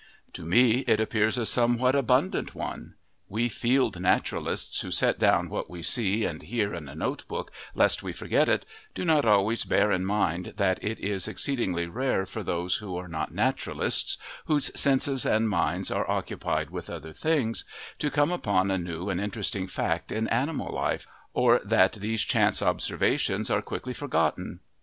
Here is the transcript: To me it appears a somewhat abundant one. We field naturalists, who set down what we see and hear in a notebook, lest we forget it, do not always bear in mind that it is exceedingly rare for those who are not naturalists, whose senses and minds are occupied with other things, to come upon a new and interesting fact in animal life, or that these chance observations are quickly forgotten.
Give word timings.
To 0.33 0.47
me 0.47 0.79
it 0.87 0.99
appears 0.99 1.37
a 1.37 1.45
somewhat 1.45 1.93
abundant 1.93 2.55
one. 2.55 2.95
We 3.29 3.49
field 3.49 4.01
naturalists, 4.01 4.81
who 4.81 4.89
set 4.89 5.19
down 5.19 5.47
what 5.47 5.69
we 5.69 5.83
see 5.83 6.25
and 6.25 6.41
hear 6.41 6.73
in 6.73 6.89
a 6.89 6.95
notebook, 6.95 7.51
lest 7.75 8.01
we 8.01 8.11
forget 8.11 8.49
it, 8.49 8.65
do 8.95 9.05
not 9.05 9.25
always 9.25 9.63
bear 9.63 9.91
in 9.91 10.03
mind 10.05 10.55
that 10.57 10.83
it 10.83 10.97
is 10.99 11.27
exceedingly 11.27 11.85
rare 11.85 12.25
for 12.25 12.41
those 12.41 12.77
who 12.77 12.95
are 12.97 13.07
not 13.07 13.31
naturalists, 13.31 14.17
whose 14.45 14.71
senses 14.73 15.23
and 15.23 15.49
minds 15.51 15.91
are 15.91 16.09
occupied 16.09 16.71
with 16.71 16.89
other 16.89 17.13
things, 17.13 17.63
to 17.99 18.09
come 18.09 18.31
upon 18.31 18.71
a 18.71 18.79
new 18.79 19.07
and 19.07 19.21
interesting 19.21 19.67
fact 19.67 20.11
in 20.11 20.27
animal 20.29 20.73
life, 20.73 21.05
or 21.35 21.61
that 21.63 21.93
these 21.93 22.23
chance 22.23 22.63
observations 22.63 23.51
are 23.51 23.61
quickly 23.61 23.93
forgotten. 23.93 24.61